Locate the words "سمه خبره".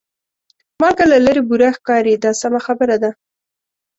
2.41-2.95